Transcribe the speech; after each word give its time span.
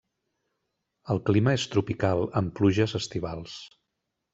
El 1.15 1.21
clima 1.29 1.55
és 1.59 1.67
tropical, 1.75 2.27
amb 2.43 2.59
pluges 2.61 3.01
estivals. 3.05 3.65